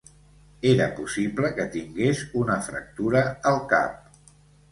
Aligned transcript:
Era 0.69 0.87
possible 0.99 1.51
que 1.59 1.65
tingués 1.75 2.23
una 2.43 2.57
fractura 2.69 3.23
al 3.51 3.59
cap. 3.75 4.19